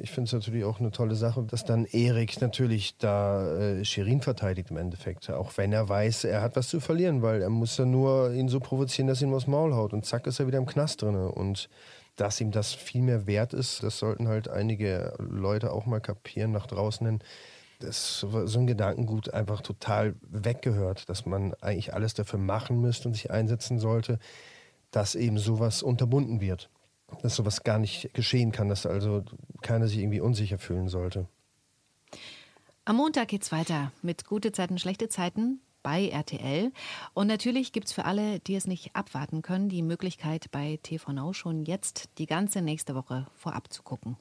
[0.00, 4.20] ich finde es natürlich auch eine tolle Sache, dass dann Erik natürlich da äh, Shirin
[4.20, 5.30] verteidigt im Endeffekt.
[5.30, 8.48] Auch wenn er weiß, er hat was zu verlieren, weil er muss ja nur ihn
[8.48, 9.92] so provozieren, dass ihn was Maul haut.
[9.92, 11.14] Und zack ist er wieder im Knast drin.
[11.14, 11.68] Und
[12.16, 16.52] dass ihm das viel mehr wert ist, das sollten halt einige Leute auch mal kapieren
[16.52, 17.20] nach draußen hin.
[17.78, 23.08] Das so so ein Gedankengut einfach total weggehört, dass man eigentlich alles dafür machen müsste
[23.08, 24.18] und sich einsetzen sollte,
[24.90, 26.68] dass eben sowas unterbunden wird.
[27.22, 29.24] Dass sowas gar nicht geschehen kann, dass also
[29.62, 31.26] keiner sich irgendwie unsicher fühlen sollte.
[32.84, 36.72] Am Montag geht's weiter mit gute Zeiten, schlechte Zeiten bei RTL.
[37.14, 41.32] Und natürlich gibt's für alle, die es nicht abwarten können, die Möglichkeit, bei TV Now
[41.32, 44.16] schon jetzt die ganze nächste Woche vorab zu gucken.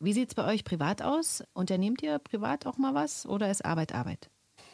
[0.00, 1.44] Wie sieht's bei euch privat aus?
[1.54, 4.30] Unternehmt ihr privat auch mal was oder ist Arbeit Arbeit?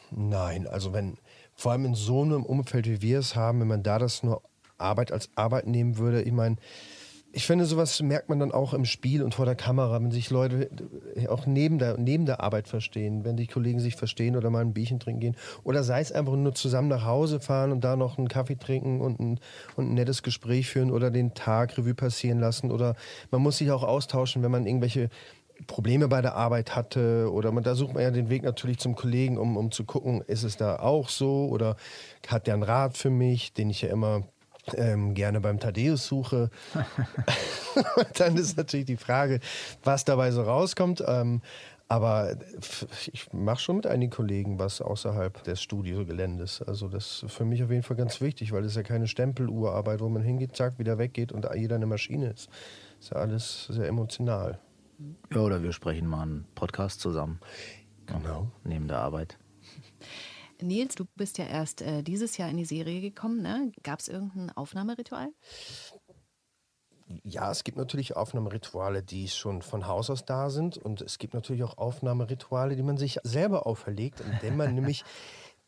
[0.09, 1.17] Nein, also wenn,
[1.53, 4.41] vor allem in so einem Umfeld, wie wir es haben, wenn man da das nur
[4.81, 6.57] Arbeit als Arbeit nehmen würde, ich meine,
[7.33, 10.29] ich finde, sowas merkt man dann auch im Spiel und vor der Kamera, wenn sich
[10.29, 10.69] Leute
[11.29, 14.73] auch neben der, neben der Arbeit verstehen, wenn die Kollegen sich verstehen oder mal ein
[14.73, 15.37] Bierchen trinken gehen.
[15.63, 18.99] Oder sei es einfach nur zusammen nach Hause fahren und da noch einen Kaffee trinken
[18.99, 19.39] und ein,
[19.77, 22.69] und ein nettes Gespräch führen oder den Tag Revue passieren lassen.
[22.69, 22.95] Oder
[23.31, 25.09] man muss sich auch austauschen, wenn man irgendwelche
[25.67, 28.95] Probleme bei der Arbeit hatte oder man, da sucht man ja den Weg natürlich zum
[28.95, 31.77] Kollegen, um, um zu gucken, ist es da auch so oder
[32.27, 34.23] hat der einen Rat für mich, den ich ja immer
[34.77, 36.49] ähm, gerne beim Thaddeus suche.
[38.17, 39.39] Dann ist natürlich die Frage,
[39.83, 41.03] was dabei so rauskommt.
[41.05, 41.41] Ähm,
[41.91, 42.37] aber
[43.11, 46.61] ich mache schon mit einigen Kollegen was außerhalb des Studiogeländes.
[46.61, 49.99] Also das ist für mich auf jeden Fall ganz wichtig, weil es ja keine Stempeluhrarbeit,
[49.99, 52.47] wo man hingeht, zack, wieder weggeht und jeder eine Maschine ist.
[52.47, 54.57] Das ist ja alles sehr emotional.
[55.33, 57.41] Ja, oder wir sprechen mal einen Podcast zusammen.
[58.05, 58.47] Genau.
[58.63, 59.37] Neben der Arbeit.
[60.61, 63.41] Nils, du bist ja erst äh, dieses Jahr in die Serie gekommen.
[63.41, 63.71] Ne?
[63.83, 65.29] Gab es irgendein Aufnahmeritual?
[67.23, 70.77] Ja, es gibt natürlich Aufnahmerituale, die schon von Haus aus da sind.
[70.77, 75.03] Und es gibt natürlich auch Aufnahmerituale, die man sich selber auferlegt, indem man nämlich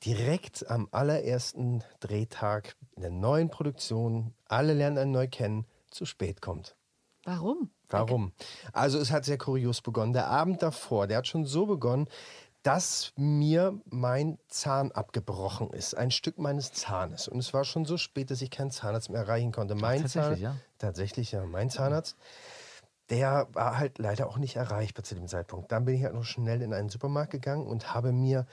[0.06, 6.42] direkt am allerersten Drehtag in der neuen Produktion, alle lernen einen neu kennen, zu spät
[6.42, 6.76] kommt.
[7.24, 7.70] Warum?
[7.88, 8.34] Warum?
[8.74, 10.14] Also es hat sehr kurios begonnen.
[10.14, 12.08] Der Abend davor, der hat schon so begonnen,
[12.64, 17.28] dass mir mein Zahn abgebrochen ist, ein Stück meines Zahnes.
[17.28, 19.76] Und es war schon so spät, dass ich keinen Zahnarzt mehr erreichen konnte.
[19.76, 20.56] Mein tatsächlich, Zahn, ja?
[20.78, 21.46] Tatsächlich, ja.
[21.46, 22.16] Mein Zahnarzt,
[23.10, 25.74] der war halt leider auch nicht erreichbar zu dem Zeitpunkt.
[25.74, 28.48] Dann bin ich halt noch schnell in einen Supermarkt gegangen und habe mir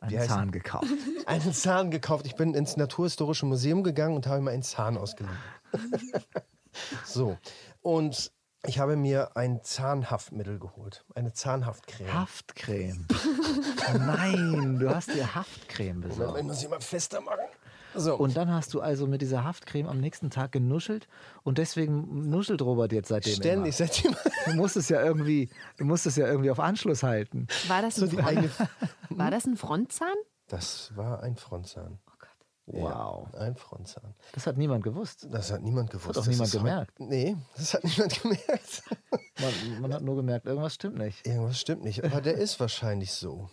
[0.00, 0.88] Einen Zahn gekauft.
[1.26, 2.26] einen Zahn gekauft.
[2.26, 5.38] Ich bin ins Naturhistorische Museum gegangen und habe mir einen Zahn ausgeliehen.
[7.04, 7.38] so.
[7.80, 8.32] Und
[8.66, 11.04] ich habe mir ein Zahnhaftmittel geholt.
[11.14, 12.12] Eine Zahnhaftcreme.
[12.12, 13.06] Haftcreme.
[13.98, 16.38] Nein, du hast dir Haftcreme Moment, besorgt.
[16.40, 17.40] ich muss ich mal fester machen.
[17.94, 18.14] So.
[18.16, 21.08] Und dann hast du also mit dieser Haftcreme am nächsten Tag genuschelt
[21.44, 23.88] und deswegen nuschelt Robert jetzt seitdem ständig, immer.
[23.88, 25.48] seitdem Du musst es ja irgendwie,
[25.78, 27.46] du musst es ja irgendwie auf Anschluss halten.
[27.68, 28.50] War das so ein, die Front, eigene.
[29.08, 30.14] war das ein Frontzahn?
[30.48, 31.98] Das war ein Frontzahn.
[32.66, 33.28] Wow.
[33.32, 34.14] Ja, ein Frontzahn.
[34.32, 35.26] Das hat niemand gewusst.
[35.30, 36.10] Das hat niemand gewusst.
[36.18, 37.00] auch Das niemand ist heute- gemerkt.
[37.00, 38.82] Nee, das hat niemand gemerkt.
[39.40, 41.24] Man, man hat nur gemerkt, irgendwas stimmt nicht.
[41.26, 43.48] Irgendwas stimmt nicht, aber der ist wahrscheinlich so.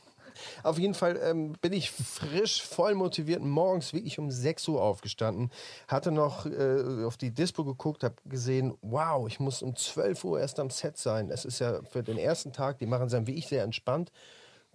[0.63, 5.51] Auf jeden Fall ähm, bin ich frisch, voll motiviert, morgens wirklich um 6 Uhr aufgestanden,
[5.87, 10.39] hatte noch äh, auf die Dispo geguckt, habe gesehen, wow, ich muss um 12 Uhr
[10.39, 11.29] erst am Set sein.
[11.29, 14.11] Es ist ja für den ersten Tag, die machen sein wie ich sehr entspannt,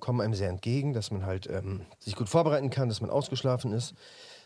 [0.00, 3.72] kommen einem sehr entgegen, dass man halt ähm, sich gut vorbereiten kann, dass man ausgeschlafen
[3.72, 3.94] ist.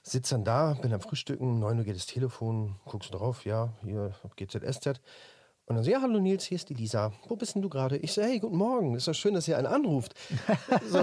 [0.03, 3.73] Sitz dann da, bin am Frühstücken, 9 Uhr geht das Telefon, guckst du drauf, ja,
[3.85, 5.01] hier GZSZ.
[5.67, 7.13] Und dann so, ja, hallo Nils, hier ist die Lisa.
[7.29, 7.97] Wo bist denn du gerade?
[7.99, 8.97] Ich so, hey, guten Morgen.
[8.97, 10.15] Ist doch schön, dass ihr einen anruft.
[10.89, 10.99] so,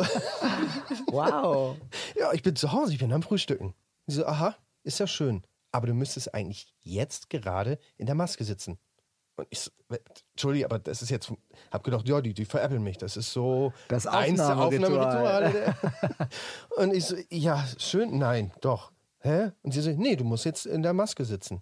[1.08, 1.78] Wow.
[2.16, 3.74] ja, ich bin zu Hause, ich bin am Frühstücken.
[4.08, 5.44] Die so, aha, ist ja schön.
[5.72, 8.78] Aber du müsstest eigentlich jetzt gerade in der Maske sitzen.
[9.40, 9.98] Und ich so, "Äh,
[10.32, 11.32] Entschuldige, aber das ist jetzt,
[11.72, 12.98] hab gedacht, ja, die, die veräppeln mich.
[12.98, 14.94] Das ist so Das Aufnahmeritual.
[15.46, 15.52] Aufnahmerituale.
[15.52, 16.30] der-
[16.78, 18.92] Und ich so, ja, schön, nein, doch.
[19.22, 19.52] Hä?
[19.64, 21.62] Und sie so, nee, du musst jetzt in der Maske sitzen.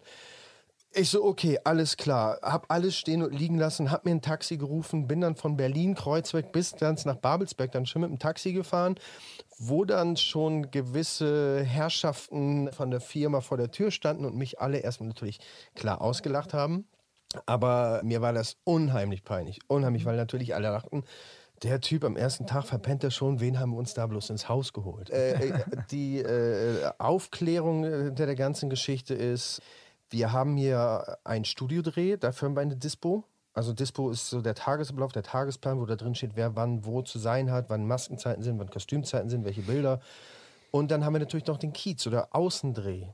[0.94, 2.40] Ich so, okay, alles klar.
[2.42, 5.96] Hab alles stehen und liegen lassen, hab mir ein Taxi gerufen, bin dann von Berlin,
[5.96, 8.96] Kreuzberg bis ganz nach Babelsberg dann schon mit dem Taxi gefahren,
[9.60, 14.78] wo dann schon gewisse Herrschaften von der Firma vor der Tür standen und mich alle
[14.80, 15.40] erstmal natürlich
[15.76, 16.88] klar ausgelacht haben.
[17.46, 19.60] Aber mir war das unheimlich peinlich.
[19.68, 21.04] Unheimlich, weil natürlich alle dachten,
[21.64, 24.48] der Typ am ersten Tag verpennt er schon, wen haben wir uns da bloß ins
[24.48, 25.10] Haus geholt?
[25.10, 29.62] Äh, äh, die äh, Aufklärung äh, der, der ganzen Geschichte ist,
[30.10, 33.24] wir haben hier ein Studiodreh, dafür haben wir eine Dispo.
[33.54, 37.02] Also Dispo ist so der Tagesablauf, der Tagesplan, wo da drin steht, wer wann wo
[37.02, 40.00] zu sein hat, wann Maskenzeiten sind, wann Kostümzeiten sind, welche Bilder.
[40.70, 43.08] Und dann haben wir natürlich noch den Kiez oder Außendreh.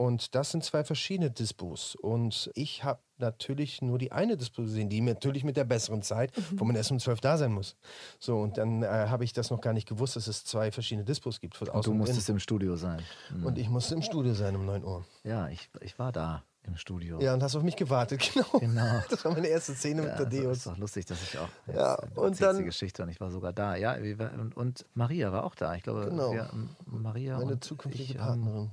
[0.00, 1.94] Und das sind zwei verschiedene Dispos.
[1.94, 6.32] Und ich habe natürlich nur die eine Dispo gesehen, die natürlich mit der besseren Zeit,
[6.56, 7.76] wo man erst um 12 da sein muss.
[8.18, 11.04] So, und dann äh, habe ich das noch gar nicht gewusst, dass es zwei verschiedene
[11.04, 11.54] Dispos gibt.
[11.54, 13.02] Für Und du musstest im Studio sein.
[13.28, 13.44] Mhm.
[13.44, 15.04] Und ich musste im Studio sein um 9 Uhr.
[15.22, 17.20] Ja, ich, ich war da im Studio.
[17.20, 18.58] Ja, und hast auf mich gewartet, genau.
[18.58, 19.02] Genau.
[19.10, 20.56] Das war meine erste Szene mit Ja, das Tadeus.
[20.56, 21.48] ist doch lustig, dass ich auch.
[21.66, 23.76] Jetzt, Ja, und dann- die Geschichte und ich war sogar da.
[23.76, 25.74] Ja, und, und Maria war auch da.
[25.74, 26.32] Ich glaube, Genau.
[26.32, 28.70] wir, ähm, Maria Meine und zukünftige ich, ähm, Partnerin.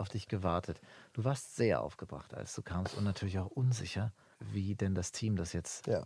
[0.00, 0.80] Auf dich gewartet.
[1.12, 4.12] Du warst sehr aufgebracht, als du kamst und natürlich auch unsicher,
[4.52, 6.00] wie denn das Team das jetzt Ja.
[6.00, 6.04] äh,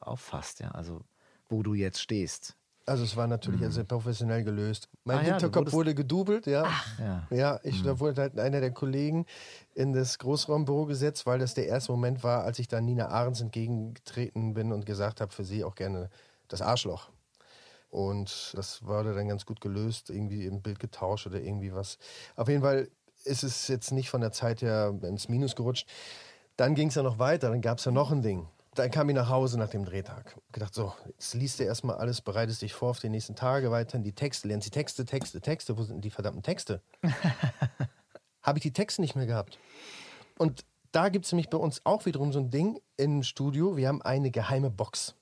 [0.00, 0.60] auffasst.
[0.60, 1.00] Ja, also
[1.48, 2.56] wo du jetzt stehst.
[2.84, 4.88] Also es war natürlich sehr professionell gelöst.
[5.04, 5.20] Mein Mhm.
[5.20, 6.66] Ah ja, Hinterkopf wurdest- wurde gedoubelt, ja.
[6.98, 7.26] Ja.
[7.30, 9.26] Ja, ich, da wurde halt einer der Kollegen
[9.74, 13.42] in das Großraumbüro gesetzt, weil das der erste Moment war, als ich dann Nina Ahrens
[13.42, 16.08] entgegengetreten bin und gesagt habe, für sie auch gerne
[16.48, 17.10] das Arschloch.
[17.90, 21.98] Und das wurde dann ganz gut gelöst, irgendwie im Bild getauscht oder irgendwie was.
[22.36, 22.88] Auf jeden Fall
[23.24, 25.88] ist es jetzt nicht von der Zeit her ins Minus gerutscht.
[26.56, 28.48] Dann ging es ja noch weiter, dann gab es ja noch ein Ding.
[28.74, 30.36] Dann kam ich nach Hause nach dem Drehtag.
[30.52, 34.04] Gedacht, so, jetzt liest du erstmal alles, bereitest dich vor auf die nächsten Tage, weiterhin
[34.04, 35.76] die Texte, lernst die Texte, Texte, Texte.
[35.76, 36.80] Wo sind die verdammten Texte?
[38.42, 39.58] Habe ich die Texte nicht mehr gehabt.
[40.38, 43.76] Und da gibt es nämlich bei uns auch wiederum so ein Ding im Studio.
[43.76, 45.14] Wir haben eine geheime Box.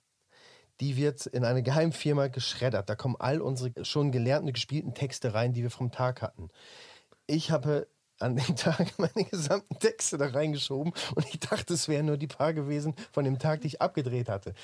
[0.80, 2.88] die wird in eine Geheimfirma geschreddert.
[2.88, 6.50] Da kommen all unsere schon gelernten, gespielten Texte rein, die wir vom Tag hatten.
[7.26, 12.06] Ich habe an dem Tag meine gesamten Texte da reingeschoben und ich dachte, es wären
[12.06, 14.54] nur die paar gewesen von dem Tag, die ich abgedreht hatte.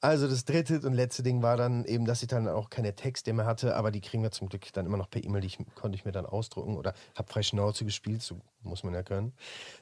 [0.00, 3.32] Also das dritte und letzte Ding war dann eben, dass ich dann auch keine Texte
[3.32, 5.58] mehr hatte, aber die kriegen wir zum Glück dann immer noch per E-Mail, die ich,
[5.74, 9.32] konnte ich mir dann ausdrucken oder habe frei Schnauze gespielt, so muss man ja können.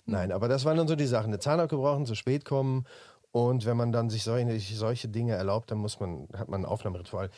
[0.07, 2.87] Nein, aber das waren dann so die Sachen, eine Zahn abgebrochen, zu spät kommen
[3.31, 6.67] und wenn man dann sich solche, solche Dinge erlaubt, dann muss man, hat man ein
[6.67, 7.31] Aufnahmeritual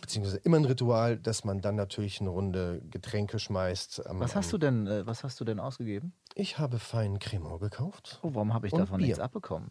[0.00, 4.06] beziehungsweise immer ein Ritual, dass man dann natürlich eine Runde Getränke schmeißt.
[4.06, 6.12] Am, Was hast du denn, äh, was hast du denn ausgegeben?
[6.34, 8.18] Ich habe feinen Cremant gekauft.
[8.22, 9.06] Oh, warum habe ich davon Bier.
[9.08, 9.70] nichts abbekommen?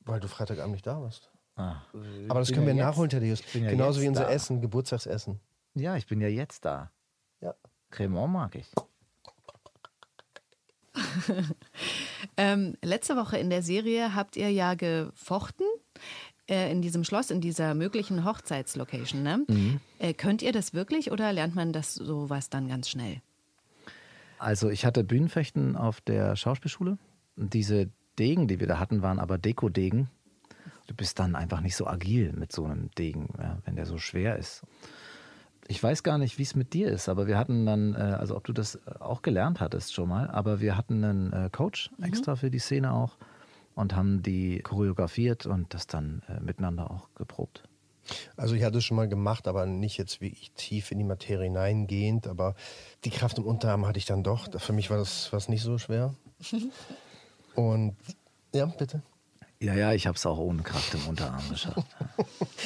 [0.00, 1.30] Weil du Freitagabend nicht da warst.
[1.56, 1.82] Ah.
[2.28, 3.40] Aber das können wir ja jetzt- nachholen, Thaddeus.
[3.54, 4.30] ja Genauso wie unser da.
[4.30, 5.40] Essen, Geburtstagsessen.
[5.74, 6.90] Ja, ich bin ja jetzt da.
[7.40, 7.54] Ja.
[7.90, 8.66] Cremant mag ich.
[12.36, 15.66] Ähm, letzte Woche in der Serie habt ihr ja gefochten
[16.48, 19.22] äh, in diesem Schloss, in dieser möglichen Hochzeitslocation.
[19.22, 19.44] Ne?
[19.98, 23.20] Äh, könnt ihr das wirklich oder lernt man das sowas dann ganz schnell?
[24.38, 26.98] Also ich hatte Bühnenfechten auf der Schauspielschule.
[27.36, 30.08] Und Diese Degen, die wir da hatten, waren aber Dekodegen.
[30.86, 33.96] Du bist dann einfach nicht so agil mit so einem Degen, ja, wenn der so
[33.96, 34.62] schwer ist.
[35.66, 38.36] Ich weiß gar nicht, wie es mit dir ist, aber wir hatten dann, äh, also
[38.36, 42.36] ob du das auch gelernt hattest schon mal, aber wir hatten einen äh, Coach extra
[42.36, 43.16] für die Szene auch
[43.74, 47.64] und haben die choreografiert und das dann äh, miteinander auch geprobt.
[48.36, 51.44] Also ich hatte es schon mal gemacht, aber nicht jetzt wirklich tief in die Materie
[51.44, 52.26] hineingehend.
[52.26, 52.54] Aber
[53.04, 54.48] die Kraft im Unterarm hatte ich dann doch.
[54.60, 56.14] Für mich war das was nicht so schwer.
[57.54, 57.96] Und
[58.52, 59.02] ja, bitte.
[59.60, 61.86] Ja, ja, ich habe es auch ohne Kraft im Unterarm geschafft.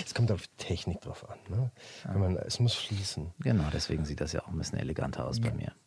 [0.04, 1.38] Es kommt auf Technik drauf an.
[1.48, 1.70] Ne?
[2.04, 3.32] Wenn man, es muss fließen.
[3.40, 5.72] Genau, deswegen sieht das ja auch ein bisschen eleganter aus bei mir.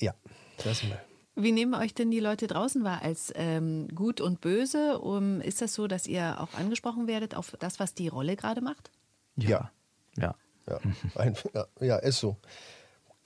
[0.00, 0.14] Ja,
[0.62, 1.00] das mal.
[1.40, 4.98] Wie nehmen euch denn die Leute draußen wahr als ähm, gut und böse?
[4.98, 8.60] Um, ist das so, dass ihr auch angesprochen werdet auf das, was die Rolle gerade
[8.60, 8.90] macht?
[9.36, 9.70] Ja.
[10.16, 10.34] Ja.
[10.68, 10.80] Ja,
[11.14, 12.36] ein, ja, ja, ist so.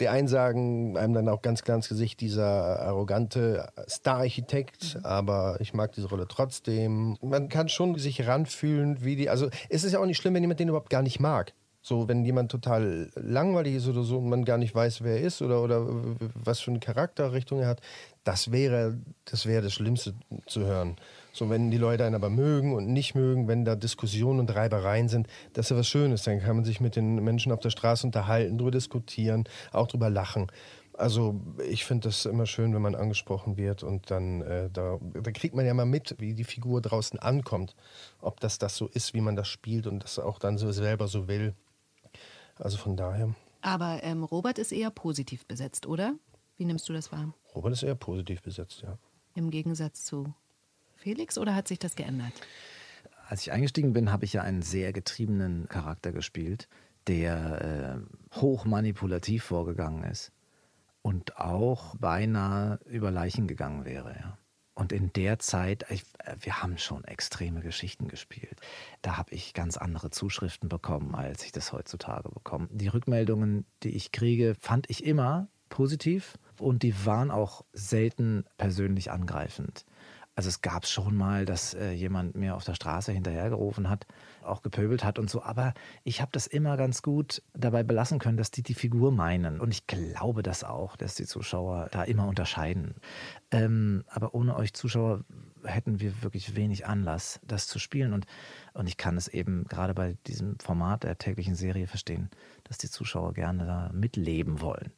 [0.01, 5.75] Die einen sagen einem dann auch ganz klar ins Gesicht, dieser arrogante Star-Architekt, aber ich
[5.75, 7.17] mag diese Rolle trotzdem.
[7.21, 9.31] Man kann schon sich ranfühlen, wie die.
[9.31, 11.53] Also, es ist ja auch nicht schlimm, wenn jemand den überhaupt gar nicht mag.
[11.85, 15.23] So, wenn jemand total langweilig ist oder so und man gar nicht weiß, wer er
[15.23, 15.85] ist oder, oder
[16.35, 17.81] was für eine Charakterrichtung er hat,
[18.23, 20.15] das wäre, das wäre das Schlimmste
[20.47, 20.97] zu hören.
[21.33, 25.09] So, wenn die Leute einen aber mögen und nicht mögen, wenn da Diskussionen und Reibereien
[25.09, 26.23] sind, das ist ja was Schönes.
[26.23, 30.09] Dann kann man sich mit den Menschen auf der Straße unterhalten, drüber diskutieren, auch drüber
[30.09, 30.53] lachen.
[30.95, 35.33] Also ich finde das immer schön, wenn man angesprochen wird und dann äh, da, da
[35.33, 37.75] kriegt man ja mal mit, wie die Figur draußen ankommt,
[38.21, 41.09] ob das das so ist, wie man das spielt und das auch dann so selber
[41.09, 41.55] so will.
[42.59, 46.15] Also von daher, Aber ähm, Robert ist eher positiv besetzt, oder?
[46.57, 47.35] Wie nimmst du das wahr?
[47.55, 48.99] Robert ist eher positiv besetzt, ja.
[49.35, 50.35] Im Gegensatz zu
[50.97, 52.33] Felix oder hat sich das geändert?
[53.29, 56.69] Als ich eingestiegen bin, habe ich ja einen sehr getriebenen Charakter gespielt,
[57.07, 60.33] der äh, hoch manipulativ vorgegangen ist
[61.03, 64.15] und auch beinahe über Leichen gegangen wäre.
[64.15, 64.39] Ja.
[64.75, 68.61] Und in der Zeit, ich, äh, wir haben schon extreme Geschichten gespielt.
[69.03, 72.69] Da habe ich ganz andere Zuschriften bekommen, als ich das heutzutage bekomme.
[72.71, 79.11] Die Rückmeldungen, die ich kriege, fand ich immer positiv und die waren auch selten persönlich
[79.11, 79.85] angreifend.
[80.35, 84.07] Also es gab schon mal, dass äh, jemand mir auf der Straße hinterhergerufen hat,
[84.45, 85.75] auch gepöbelt hat und so, aber
[86.05, 89.61] ich habe das immer ganz gut dabei belassen können, dass die die Figur meinen.
[89.61, 92.95] Und ich glaube das auch, dass die Zuschauer da immer unterscheiden.
[93.51, 95.25] Ähm, aber ohne euch Zuschauer
[95.65, 98.13] hätten wir wirklich wenig Anlass, das zu spielen.
[98.13, 98.27] Und,
[98.75, 102.31] und ich kann es eben gerade bei diesem Format der täglichen Serie verstehen,
[102.65, 104.93] dass die Zuschauer gerne da mitleben wollen.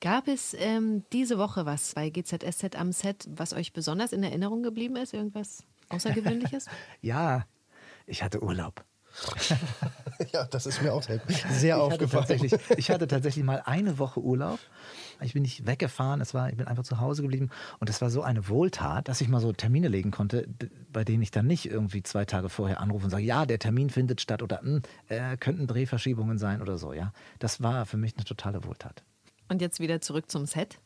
[0.00, 4.62] Gab es ähm, diese Woche was bei GZSZ am Set, was euch besonders in Erinnerung
[4.62, 5.14] geblieben ist?
[5.14, 6.66] Irgendwas Außergewöhnliches?
[7.00, 7.46] Ja,
[8.06, 8.84] ich hatte Urlaub.
[10.32, 12.10] Ja, das ist mir auch sehr, sehr Ich hatte, aufgefallen.
[12.26, 14.60] tatsächlich, ich hatte tatsächlich mal eine Woche Urlaub.
[15.20, 17.50] Ich bin nicht weggefahren, es war, ich bin einfach zu Hause geblieben.
[17.80, 20.46] Und es war so eine Wohltat, dass ich mal so Termine legen konnte,
[20.92, 23.90] bei denen ich dann nicht irgendwie zwei Tage vorher anrufe und sage, ja, der Termin
[23.90, 26.92] findet statt oder hm, äh, könnten Drehverschiebungen sein oder so.
[26.92, 29.02] Ja, Das war für mich eine totale Wohltat.
[29.48, 30.78] Und jetzt wieder zurück zum Set.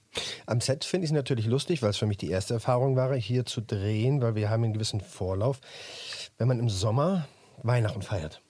[0.46, 3.14] Am Set finde ich es natürlich lustig, weil es für mich die erste Erfahrung war,
[3.14, 5.61] hier zu drehen, weil wir haben einen gewissen Vorlauf.
[6.38, 7.28] Wenn man im Sommer
[7.62, 8.40] Weihnachten feiert.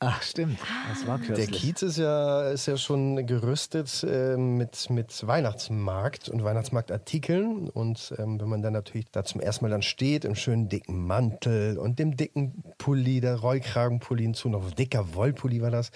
[0.00, 0.60] Ach, stimmt.
[0.88, 1.60] Das war Der kürzlich.
[1.60, 7.68] Kiez ist ja, ist ja schon gerüstet äh, mit, mit Weihnachtsmarkt und Weihnachtsmarktartikeln.
[7.68, 11.04] Und ähm, wenn man dann natürlich da zum ersten Mal dann steht, im schönen dicken
[11.04, 15.90] Mantel und dem dicken Pulli, der Rollkragenpulli hinzu, noch dicker Wollpulli war das.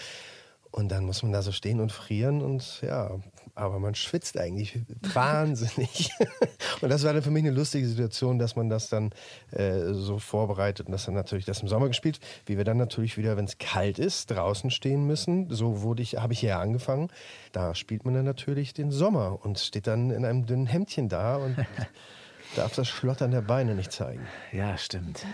[0.72, 2.40] Und dann muss man da so stehen und frieren.
[2.40, 3.10] Und ja,
[3.54, 4.80] aber man schwitzt eigentlich
[5.12, 6.10] wahnsinnig.
[6.80, 9.10] und das war dann für mich eine lustige Situation, dass man das dann
[9.50, 13.18] äh, so vorbereitet und das dann natürlich das im Sommer gespielt, wie wir dann natürlich
[13.18, 15.50] wieder, wenn es kalt ist, draußen stehen müssen.
[15.50, 17.08] So wurde ich, habe ich hier angefangen.
[17.52, 21.36] Da spielt man dann natürlich den Sommer und steht dann in einem dünnen Hemdchen da
[21.36, 21.56] und
[22.56, 24.26] darf das Schlottern der Beine nicht zeigen.
[24.52, 25.26] Ja, stimmt.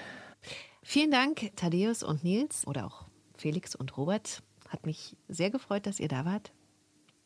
[0.82, 3.05] Vielen Dank, Thaddeus und Nils oder auch
[3.36, 4.43] Felix und Robert.
[4.69, 6.53] Hat mich sehr gefreut, dass ihr da wart.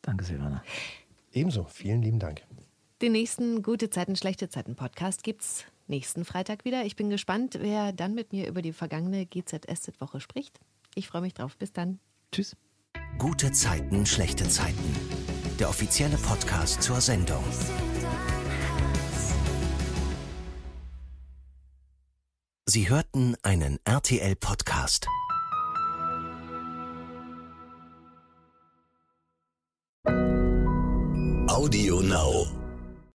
[0.01, 0.63] Danke, Silvana.
[1.31, 2.41] Ebenso, vielen lieben Dank.
[3.01, 6.85] Den nächsten Gute Zeiten, Schlechte Zeiten Podcast gibt's nächsten Freitag wieder.
[6.85, 10.59] Ich bin gespannt, wer dann mit mir über die vergangene GZSZ-Woche spricht.
[10.95, 11.57] Ich freue mich drauf.
[11.57, 11.99] Bis dann.
[12.31, 12.55] Tschüss.
[13.17, 14.95] Gute Zeiten, schlechte Zeiten.
[15.59, 17.43] Der offizielle Podcast zur Sendung.
[22.65, 25.07] Sie hörten einen RTL-Podcast.
[31.49, 32.62] Audio Now.